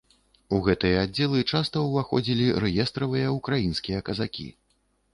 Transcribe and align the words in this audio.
У 0.55 0.61
гэтыя 0.67 1.01
аддзелы 1.07 1.43
часта 1.51 1.85
ўваходзілі 1.89 2.49
рэестравыя 2.67 3.39
ўкраінскія 3.39 3.99
казакі. 4.13 4.53